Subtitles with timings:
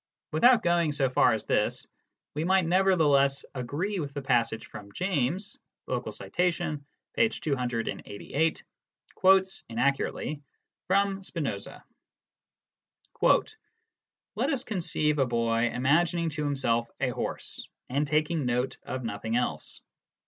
[0.31, 1.85] Without going so far as this,
[2.33, 6.11] we might nevertheless agree with the passage which James (loc.
[6.11, 7.29] cit., p.
[7.29, 8.63] 288)
[9.13, 10.41] quotes (inaccurately)
[10.87, 11.85] from Spinoza:"
[13.21, 19.35] Let us conceive a boy imagining to himself a horse, and taking note of nothing
[19.35, 19.81] else.